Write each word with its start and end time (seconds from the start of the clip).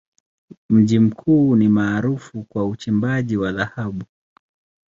Mji 0.69 0.97
huu 0.97 1.55
ni 1.55 1.69
maarufu 1.69 2.43
kwa 2.43 2.65
uchimbaji 2.65 3.37
wa 3.37 3.51
dhahabu. 3.51 4.03